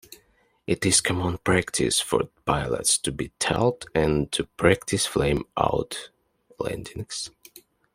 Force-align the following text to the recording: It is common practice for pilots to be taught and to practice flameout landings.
It 0.65 0.83
is 0.83 0.99
common 0.99 1.37
practice 1.37 1.99
for 1.99 2.23
pilots 2.43 2.97
to 2.97 3.11
be 3.11 3.31
taught 3.37 3.85
and 3.93 4.31
to 4.31 4.45
practice 4.57 5.05
flameout 5.07 5.95
landings. 6.57 7.29